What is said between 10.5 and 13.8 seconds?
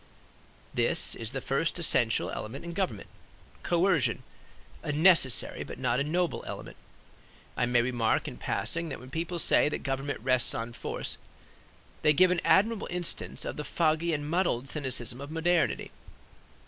on force they give an admirable instance of the